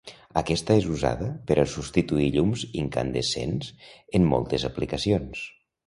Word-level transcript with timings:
Aquesta 0.39 0.77
és 0.81 0.87
usada 0.93 1.27
per 1.51 1.57
a 1.63 1.67
substituir 1.75 2.27
llums 2.37 2.65
incandescents 2.85 3.71
en 4.21 4.29
moltes 4.35 4.71
aplicacions. 4.73 5.51